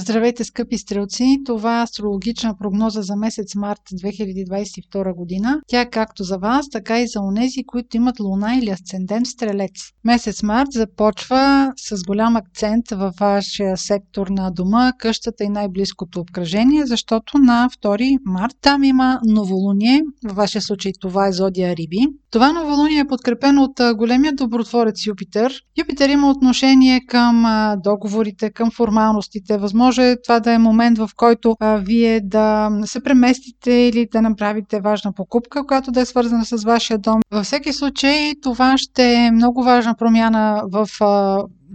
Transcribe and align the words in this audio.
Здравейте, 0.00 0.44
скъпи 0.44 0.78
стрелци! 0.78 1.42
Това 1.46 1.80
е 1.80 1.82
астрологична 1.82 2.54
прогноза 2.58 3.02
за 3.02 3.16
месец 3.16 3.54
март 3.54 3.80
2022 3.92 5.14
година. 5.14 5.60
Тя 5.66 5.80
е 5.80 5.90
както 5.90 6.24
за 6.24 6.38
вас, 6.38 6.68
така 6.70 7.00
и 7.00 7.06
за 7.06 7.20
онези, 7.20 7.64
които 7.66 7.96
имат 7.96 8.20
луна 8.20 8.56
или 8.56 8.70
асцендент 8.70 9.26
стрелец. 9.26 9.72
Месец 10.04 10.42
март 10.42 10.68
започва 10.72 11.72
с 11.76 12.04
голям 12.06 12.36
акцент 12.36 12.90
във 12.90 13.14
вашия 13.20 13.76
сектор 13.76 14.26
на 14.26 14.50
дома, 14.50 14.92
къщата 14.98 15.44
и 15.44 15.48
най-близкото 15.48 16.20
обкръжение, 16.20 16.86
защото 16.86 17.38
на 17.38 17.68
2 17.82 18.18
март 18.24 18.54
там 18.60 18.84
има 18.84 19.20
новолуние, 19.24 20.02
във 20.24 20.36
вашия 20.36 20.62
случай 20.62 20.92
това 21.00 21.28
е 21.28 21.32
зодия 21.32 21.76
Риби. 21.76 22.06
Това 22.30 22.52
новолуние 22.52 22.98
е 22.98 23.06
подкрепено 23.06 23.62
от 23.62 23.96
големия 23.96 24.32
добротворец 24.32 25.06
Юпитер. 25.06 25.54
Юпитер 25.78 26.08
има 26.08 26.30
отношение 26.30 27.00
към 27.08 27.44
договорите, 27.84 28.50
към 28.50 28.70
формалностите, 28.70 29.58
възможно 29.58 29.78
може 29.78 30.16
това 30.24 30.40
да 30.40 30.52
е 30.52 30.58
момент, 30.58 30.98
в 30.98 31.10
който 31.16 31.56
вие 31.78 32.20
да 32.20 32.70
се 32.84 33.02
преместите 33.02 33.72
или 33.72 34.08
да 34.12 34.22
направите 34.22 34.80
важна 34.80 35.12
покупка, 35.12 35.66
която 35.66 35.90
да 35.90 36.00
е 36.00 36.04
свързана 36.04 36.44
с 36.44 36.64
вашия 36.64 36.98
дом. 36.98 37.20
Във 37.32 37.44
всеки 37.44 37.72
случай 37.72 38.32
това 38.42 38.74
ще 38.78 39.14
е 39.14 39.30
много 39.30 39.62
важна 39.62 39.94
промяна 39.98 40.62
в 40.72 40.88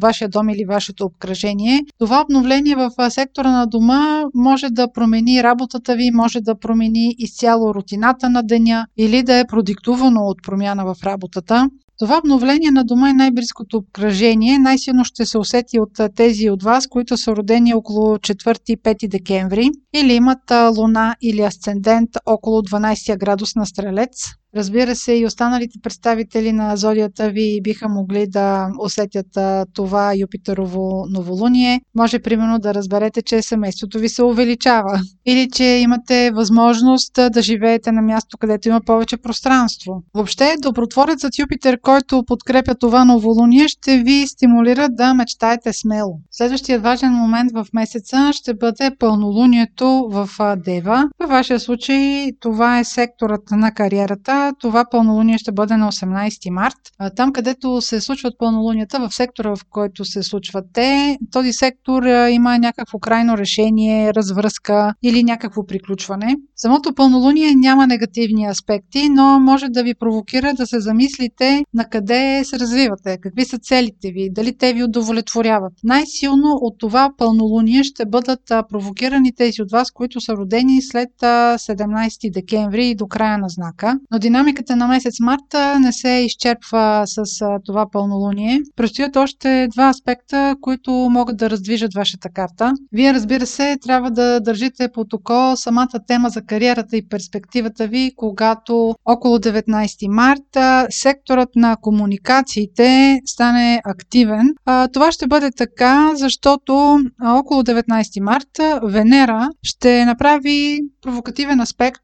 вашия 0.03 0.29
дом 0.29 0.49
или 0.49 0.65
вашето 0.65 1.05
обкръжение. 1.05 1.81
Това 1.99 2.21
обновление 2.21 2.75
в 2.75 2.91
сектора 3.09 3.51
на 3.51 3.65
дома 3.65 4.23
може 4.33 4.67
да 4.69 4.91
промени 4.91 5.43
работата 5.43 5.95
ви, 5.95 6.11
може 6.11 6.39
да 6.41 6.59
промени 6.59 7.15
изцяло 7.17 7.73
рутината 7.73 8.29
на 8.29 8.43
деня 8.43 8.87
или 8.97 9.23
да 9.23 9.39
е 9.39 9.47
продиктувано 9.47 10.21
от 10.21 10.37
промяна 10.43 10.83
в 10.85 11.03
работата. 11.03 11.69
Това 12.03 12.17
обновление 12.17 12.71
на 12.71 12.83
дома 12.83 13.09
и 13.09 13.13
най-близкото 13.13 13.77
обкръжение 13.77 14.59
най-силно 14.59 15.05
ще 15.05 15.25
се 15.25 15.37
усети 15.37 15.79
от 15.79 16.15
тези 16.15 16.49
от 16.49 16.63
вас, 16.63 16.87
които 16.87 17.17
са 17.17 17.35
родени 17.35 17.73
около 17.73 18.17
4-5 18.17 19.07
декември 19.07 19.69
или 19.93 20.13
имат 20.13 20.51
луна 20.77 21.15
или 21.21 21.41
асцендент 21.41 22.09
около 22.25 22.61
12 22.61 23.17
градус 23.17 23.55
на 23.55 23.65
стрелец. 23.65 24.09
Разбира 24.55 24.95
се, 24.95 25.13
и 25.13 25.25
останалите 25.25 25.79
представители 25.83 26.51
на 26.51 26.75
зодията 26.75 27.29
ви 27.29 27.59
биха 27.63 27.89
могли 27.89 28.27
да 28.27 28.67
усетят 28.79 29.27
това 29.73 30.13
Юпитерово 30.15 31.05
новолуние. 31.09 31.81
Може 31.95 32.19
примерно 32.19 32.59
да 32.59 32.73
разберете, 32.73 33.21
че 33.21 33.41
семейството 33.41 33.99
ви 33.99 34.09
се 34.09 34.23
увеличава 34.23 34.99
или 35.25 35.49
че 35.53 35.63
имате 35.63 36.31
възможност 36.31 37.13
да 37.13 37.41
живеете 37.41 37.91
на 37.91 38.01
място, 38.01 38.37
където 38.37 38.67
има 38.67 38.81
повече 38.81 39.17
пространство. 39.17 40.03
Въобще, 40.13 40.55
добротворецът 40.61 41.39
Юпитер, 41.39 41.79
който 41.81 41.92
подкрепя 42.27 42.75
това 42.75 43.05
новолуние, 43.05 43.67
ще 43.67 43.97
ви 43.97 44.27
стимулира 44.27 44.87
да 44.89 45.13
мечтаете 45.13 45.73
смело. 45.73 46.19
Следващият 46.31 46.83
важен 46.83 47.11
момент 47.11 47.51
в 47.53 47.67
месеца 47.73 48.29
ще 48.33 48.53
бъде 48.53 48.91
пълнолунието 48.99 50.07
в 50.09 50.29
Дева. 50.65 51.09
Във 51.19 51.29
вашия 51.29 51.59
случай 51.59 52.31
това 52.39 52.79
е 52.79 52.83
секторът 52.83 53.51
на 53.51 53.71
кариерата, 53.71 54.53
това 54.59 54.85
пълнолуние 54.91 55.37
ще 55.37 55.51
бъде 55.51 55.77
на 55.77 55.91
18 55.91 56.49
март. 56.49 56.75
Там, 57.15 57.33
където 57.33 57.81
се 57.81 58.01
случват 58.01 58.33
пълнолунията, 58.39 58.99
в 58.99 59.13
сектора, 59.15 59.55
в 59.55 59.59
който 59.69 60.05
се 60.05 60.23
случват 60.23 60.65
те, 60.73 61.17
този 61.31 61.53
сектор 61.53 62.03
има 62.29 62.57
някакво 62.57 62.99
крайно 62.99 63.37
решение, 63.37 64.13
развръзка 64.13 64.93
или 65.03 65.23
някакво 65.23 65.65
приключване. 65.65 66.35
Самото 66.55 66.93
пълнолуние 66.93 67.55
няма 67.55 67.87
негативни 67.87 68.45
аспекти, 68.45 69.09
но 69.09 69.39
може 69.39 69.65
да 69.69 69.83
ви 69.83 69.93
провокира 69.99 70.53
да 70.53 70.67
се 70.67 70.79
замислите 70.79 71.63
на 71.73 71.85
къде 71.85 72.43
се 72.43 72.59
развивате, 72.59 73.17
какви 73.21 73.45
са 73.45 73.57
целите 73.57 74.11
ви, 74.11 74.29
дали 74.31 74.57
те 74.57 74.73
ви 74.73 74.83
удовлетворяват. 74.83 75.73
Най-силно 75.83 76.57
от 76.61 76.75
това 76.79 77.11
пълнолуние 77.17 77.83
ще 77.83 78.05
бъдат 78.05 78.41
провокирани 78.47 79.35
тези 79.35 79.61
от 79.61 79.71
вас, 79.71 79.91
които 79.91 80.21
са 80.21 80.33
родени 80.33 80.81
след 80.81 81.09
17 81.21 82.33
декември 82.33 82.87
и 82.87 82.95
до 82.95 83.07
края 83.07 83.37
на 83.37 83.49
знака. 83.49 83.99
Но 84.11 84.19
динамиката 84.19 84.75
на 84.75 84.87
месец 84.87 85.19
марта 85.19 85.79
не 85.79 85.91
се 85.91 86.09
изчерпва 86.09 87.03
с 87.05 87.23
това 87.65 87.85
пълнолуние. 87.91 88.59
Предстоят 88.75 89.15
още 89.15 89.67
два 89.71 89.89
аспекта, 89.89 90.55
които 90.61 90.91
могат 90.91 91.37
да 91.37 91.49
раздвижат 91.49 91.93
вашата 91.93 92.29
карта. 92.29 92.73
Вие, 92.91 93.13
разбира 93.13 93.45
се, 93.45 93.77
трябва 93.81 94.11
да 94.11 94.39
държите 94.39 94.89
под 94.93 95.13
око 95.13 95.53
самата 95.55 95.99
тема 96.07 96.29
за 96.29 96.41
кариерата 96.41 96.97
и 96.97 97.07
перспективата 97.07 97.87
ви, 97.87 98.11
когато 98.15 98.95
около 99.05 99.37
19 99.37 100.07
марта 100.07 100.87
секторът 100.89 101.49
на 101.63 101.77
комуникациите 101.81 103.19
стане 103.25 103.81
активен. 103.85 104.49
Това 104.93 105.11
ще 105.11 105.27
бъде 105.27 105.51
така, 105.51 106.11
защото 106.15 106.99
около 107.25 107.63
19 107.63 108.19
марта 108.23 108.79
Венера 108.83 109.49
ще 109.63 110.05
направи 110.05 110.79
провокативен 111.03 111.59
аспект 111.59 112.01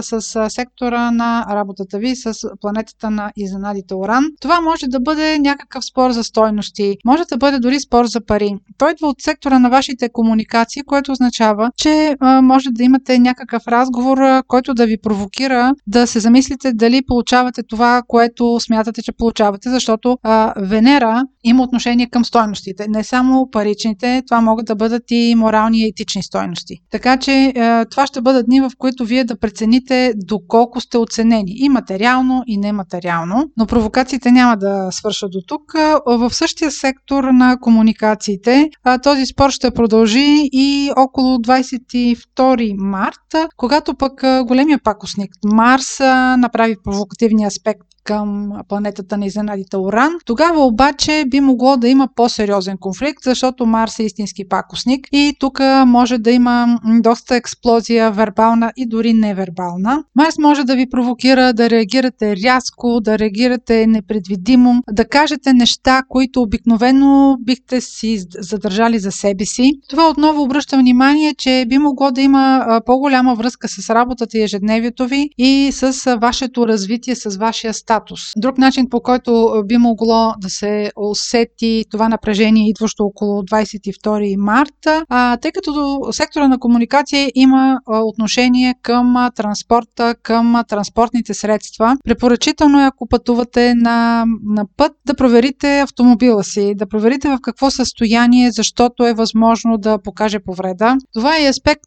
с 0.00 0.50
сектора 0.50 1.10
на 1.10 1.46
работата 1.50 1.98
ви 1.98 2.16
с 2.16 2.34
планетата 2.60 3.10
на 3.10 3.32
изненадите 3.36 3.94
Оран. 3.94 4.24
Това 4.40 4.60
може 4.60 4.86
да 4.86 5.00
бъде 5.00 5.38
някакъв 5.38 5.84
спор 5.84 6.10
за 6.10 6.24
стойности, 6.24 6.96
може 7.04 7.22
да 7.24 7.36
бъде 7.36 7.58
дори 7.58 7.80
спор 7.80 8.06
за 8.06 8.20
пари. 8.20 8.54
Той 8.78 8.92
идва 8.92 9.08
от 9.08 9.20
сектора 9.20 9.58
на 9.58 9.70
вашите 9.70 10.08
комуникации, 10.08 10.82
което 10.82 11.12
означава, 11.12 11.70
че 11.76 12.16
а, 12.20 12.42
може 12.42 12.70
да 12.70 12.82
имате 12.82 13.18
някакъв 13.18 13.68
разговор, 13.68 14.18
а, 14.18 14.42
който 14.48 14.74
да 14.74 14.86
ви 14.86 14.96
провокира 15.02 15.72
да 15.86 16.06
се 16.06 16.20
замислите 16.20 16.72
дали 16.72 17.02
получавате 17.06 17.62
това, 17.62 18.02
което 18.08 18.60
смятате, 18.60 19.02
че 19.02 19.12
получавате, 19.12 19.70
защото 19.70 20.18
а, 20.22 20.52
Венера 20.56 21.22
има 21.44 21.62
отношение 21.62 22.06
към 22.06 22.24
стойностите. 22.24 22.86
Не 22.88 23.04
само 23.04 23.50
паричните, 23.50 24.22
това 24.26 24.40
могат 24.40 24.66
да 24.66 24.74
бъдат 24.74 25.02
и 25.10 25.34
морални 25.36 25.78
и 25.78 25.88
етични 25.88 26.22
стойности. 26.22 26.76
Така 26.90 27.16
че 27.16 27.52
а, 27.56 27.84
това 27.84 28.06
ще 28.06 28.20
бъдат 28.36 28.46
дни, 28.46 28.60
в 28.60 28.70
които 28.78 29.04
вие 29.04 29.24
да 29.24 29.38
прецените 29.38 30.12
доколко 30.16 30.80
сте 30.80 30.98
оценени 30.98 31.52
и 31.56 31.68
материално, 31.68 32.42
и 32.46 32.56
нематериално. 32.56 33.50
Но 33.56 33.66
провокациите 33.66 34.30
няма 34.30 34.56
да 34.56 34.88
свършат 34.90 35.30
до 35.30 35.40
тук. 35.46 35.72
В 36.06 36.34
същия 36.34 36.70
сектор 36.70 37.24
на 37.24 37.56
комуникациите 37.60 38.70
този 39.02 39.26
спор 39.26 39.50
ще 39.50 39.70
продължи 39.70 40.48
и 40.52 40.90
около 40.96 41.38
22 41.38 42.74
марта, 42.78 43.48
когато 43.56 43.94
пък 43.94 44.12
големия 44.46 44.78
пакосник 44.84 45.30
Марс 45.44 46.00
направи 46.38 46.76
провокативния 46.84 47.46
аспект 47.46 47.95
към 48.06 48.52
планетата 48.68 49.16
на 49.16 49.26
изненадите 49.26 49.76
Оран. 49.76 50.12
Тогава 50.24 50.64
обаче 50.64 51.24
би 51.28 51.40
могло 51.40 51.76
да 51.76 51.88
има 51.88 52.08
по-сериозен 52.16 52.76
конфликт, 52.80 53.24
защото 53.24 53.66
Марс 53.66 53.98
е 53.98 54.02
истински 54.02 54.48
пакосник 54.48 55.08
и 55.12 55.34
тук 55.40 55.60
може 55.86 56.18
да 56.18 56.30
има 56.30 56.78
доста 57.00 57.36
експлозия, 57.36 58.10
вербална 58.10 58.72
и 58.76 58.88
дори 58.88 59.12
невербална. 59.12 60.04
Марс 60.14 60.38
може 60.38 60.64
да 60.64 60.76
ви 60.76 60.90
провокира 60.90 61.52
да 61.52 61.70
реагирате 61.70 62.36
рязко, 62.36 63.00
да 63.00 63.18
реагирате 63.18 63.86
непредвидимо, 63.86 64.82
да 64.92 65.04
кажете 65.04 65.52
неща, 65.52 66.02
които 66.08 66.42
обикновено 66.42 67.36
бихте 67.40 67.80
си 67.80 68.18
задържали 68.38 68.98
за 68.98 69.12
себе 69.12 69.44
си. 69.44 69.72
Това 69.88 70.08
отново 70.08 70.42
обръща 70.42 70.76
внимание, 70.78 71.34
че 71.34 71.64
би 71.68 71.78
могло 71.78 72.10
да 72.10 72.20
има 72.20 72.80
по-голяма 72.86 73.34
връзка 73.34 73.68
с 73.68 73.90
работата 73.90 74.38
и 74.38 74.42
ежедневието 74.42 75.06
ви 75.06 75.30
и 75.38 75.70
с 75.72 76.16
вашето 76.20 76.68
развитие, 76.68 77.14
с 77.16 77.36
вашия 77.36 77.74
статус 77.74 77.95
статус. 77.96 78.20
Друг 78.36 78.58
начин, 78.58 78.88
по 78.90 79.00
който 79.00 79.62
би 79.66 79.76
могло 79.76 80.32
да 80.38 80.50
се 80.50 80.90
усети 80.96 81.84
това 81.90 82.08
напрежение, 82.08 82.68
идващо 82.68 83.04
около 83.04 83.42
22 83.42 84.36
марта, 84.36 85.04
а, 85.08 85.36
тъй 85.36 85.52
като 85.52 86.00
сектора 86.10 86.48
на 86.48 86.58
комуникация 86.58 87.30
има 87.34 87.78
отношение 87.86 88.74
към 88.82 89.28
транспорта, 89.36 90.14
към 90.22 90.62
транспортните 90.68 91.34
средства. 91.34 91.96
Препоръчително 92.04 92.80
е, 92.80 92.84
ако 92.84 93.08
пътувате 93.08 93.74
на, 93.74 94.24
на 94.44 94.64
път, 94.76 94.92
да 95.06 95.14
проверите 95.14 95.80
автомобила 95.80 96.44
си, 96.44 96.74
да 96.76 96.86
проверите 96.86 97.28
в 97.28 97.38
какво 97.42 97.70
състояние, 97.70 98.50
защото 98.50 99.06
е 99.06 99.14
възможно 99.14 99.78
да 99.78 99.98
покаже 99.98 100.38
повреда. 100.38 100.96
Това 101.14 101.36
е 101.38 101.48
аспект, 101.48 101.82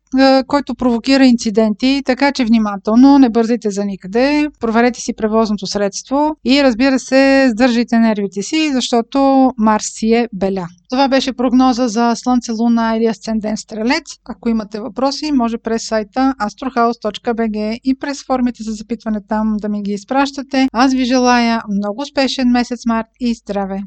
който 0.48 0.76
провокира 0.76 1.26
инциденти, 1.26 2.02
така 2.06 2.32
че 2.32 2.46
внимателно, 2.46 3.20
не 3.20 3.30
бързите 3.30 3.70
за 3.70 3.86
никъде, 3.86 4.48
проверете 4.60 5.02
си 5.02 5.14
превозното 5.14 5.68
средство 5.68 5.99
средство 6.00 6.36
и 6.46 6.64
разбира 6.64 7.00
се, 7.00 7.50
сдържайте 7.52 8.00
нервите 8.00 8.42
си, 8.42 8.72
защото 8.74 9.52
Марс 9.58 9.86
си 9.86 10.14
е 10.14 10.28
беля. 10.34 10.68
Това 10.90 11.08
беше 11.08 11.34
прогноза 11.34 11.88
за 11.88 12.14
Слънце, 12.16 12.52
Луна 12.52 12.98
или 12.98 13.06
Асцендент 13.06 13.60
Стрелец. 13.60 14.04
Ако 14.30 14.50
имате 14.50 14.80
въпроси, 14.80 15.32
може 15.32 15.58
през 15.58 15.88
сайта 15.88 16.34
astrohouse.bg 16.42 17.80
и 17.84 18.00
през 18.00 18.26
формите 18.26 18.64
за 18.64 18.72
запитване 18.72 19.20
там 19.30 19.58
да 19.62 19.70
ми 19.70 19.84
ги 19.84 19.92
изпращате. 19.92 20.68
Аз 20.74 20.94
ви 20.94 21.06
желая 21.06 21.62
много 21.70 22.02
успешен 22.02 22.48
месец 22.48 22.86
март 22.86 23.08
и 23.20 23.34
здраве! 23.34 23.80